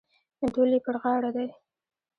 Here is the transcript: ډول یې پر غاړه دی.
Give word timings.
ډول 0.53 0.69
یې 0.75 0.79
پر 0.85 0.95
غاړه 1.01 1.29
دی. 1.35 1.47